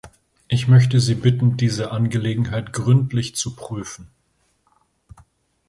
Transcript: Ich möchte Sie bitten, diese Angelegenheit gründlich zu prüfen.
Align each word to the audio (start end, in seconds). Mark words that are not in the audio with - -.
Ich 0.47 0.67
möchte 0.67 0.99
Sie 0.99 1.13
bitten, 1.13 1.57
diese 1.57 1.91
Angelegenheit 1.91 2.73
gründlich 2.73 3.35
zu 3.35 3.55
prüfen. 3.55 4.09